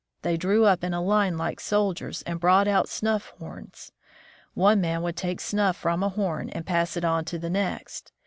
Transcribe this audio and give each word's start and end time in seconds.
They 0.23 0.35
drew 0.35 0.65
up 0.65 0.83
in 0.83 0.95
a 0.95 1.03
line 1.03 1.37
like 1.37 1.59
soldiers, 1.59 2.23
and 2.23 2.39
brought 2.39 2.67
out 2.67 2.89
snuff 2.89 3.27
horns. 3.37 3.91
One 4.55 4.81
man 4.81 5.03
would 5.03 5.15
take 5.15 5.39
snuff 5.39 5.77
from 5.77 6.01
a 6.01 6.09
horn, 6.09 6.49
and 6.49 6.65
pass 6.65 6.97
it 6.97 7.05
on 7.05 7.23
to 7.25 7.37
the 7.37 7.51
next. 7.51 8.11